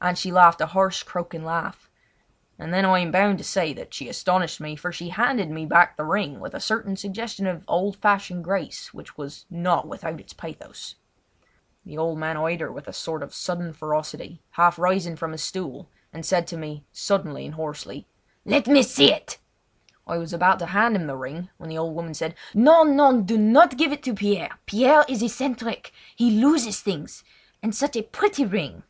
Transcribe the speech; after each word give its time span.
and 0.00 0.16
she 0.16 0.32
laughed 0.32 0.62
a 0.62 0.68
harsh, 0.68 1.02
croaking 1.02 1.44
laugh. 1.44 1.90
And 2.58 2.72
then 2.72 2.86
I 2.86 3.00
am 3.00 3.10
bound 3.12 3.36
to 3.36 3.44
say 3.44 3.74
that 3.74 3.92
she 3.92 4.08
astonished 4.08 4.58
me, 4.58 4.74
for 4.74 4.90
she 4.90 5.10
handed 5.10 5.50
me 5.50 5.66
back 5.66 5.98
the 5.98 6.04
ring 6.06 6.40
with 6.40 6.54
a 6.54 6.60
certain 6.60 6.96
suggestion 6.96 7.46
of 7.46 7.62
old 7.68 7.96
fashioned 7.96 8.42
grace 8.42 8.94
which 8.94 9.18
was 9.18 9.44
not 9.50 9.86
without 9.86 10.18
its 10.18 10.32
pathos. 10.32 10.94
The 11.84 11.98
old 11.98 12.16
man 12.16 12.38
eyed 12.38 12.60
her 12.62 12.72
with 12.72 12.88
a 12.88 12.92
sort 12.94 13.22
of 13.22 13.34
sudden 13.34 13.74
ferocity, 13.74 14.40
half 14.52 14.78
rising 14.78 15.14
from 15.14 15.32
his 15.32 15.42
stool, 15.42 15.90
and 16.10 16.24
said 16.24 16.46
to 16.46 16.56
me 16.56 16.86
suddenly 16.90 17.44
and 17.44 17.52
hoarsely: 17.56 18.06
"Let 18.46 18.66
me 18.66 18.82
see!" 18.82 19.14
I 20.06 20.16
was 20.16 20.32
about 20.32 20.58
to 20.60 20.66
hand 20.72 20.96
the 21.06 21.16
ring 21.18 21.50
when 21.58 21.68
the 21.68 21.76
old 21.76 21.94
woman 21.94 22.14
said: 22.14 22.34
"No! 22.54 22.82
no, 22.82 23.20
do 23.20 23.36
not 23.36 23.76
give 23.76 23.92
it 23.92 24.02
to 24.04 24.14
Pierre! 24.14 24.58
Pierre 24.64 25.04
is 25.06 25.22
eccentric. 25.22 25.92
He 26.16 26.30
loses 26.30 26.80
things; 26.80 27.24
and 27.62 27.74
such 27.74 27.94
a 27.94 28.02
pretty 28.02 28.46
ring!" 28.46 28.82